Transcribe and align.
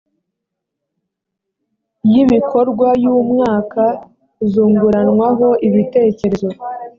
y 2.11 2.13
ibikorwa 2.23 2.89
y 3.03 3.05
umwaka 3.17 3.83
zunguranwaho 4.51 5.47
ibitekerezo 5.67 6.49